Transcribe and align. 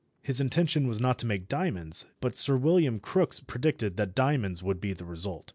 His 0.23 0.41
intention 0.41 0.87
was 0.87 0.99
not 0.99 1.19
to 1.19 1.27
make 1.27 1.47
diamonds, 1.47 2.07
but 2.21 2.35
Sir 2.35 2.57
William 2.57 2.99
Crookes 2.99 3.39
predicted 3.39 3.97
that 3.97 4.15
diamonds 4.15 4.63
would 4.63 4.81
be 4.81 4.93
the 4.93 5.05
result. 5.05 5.47